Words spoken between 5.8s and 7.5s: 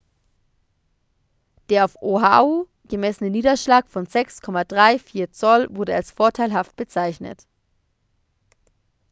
als vorteilhaft bezeichnet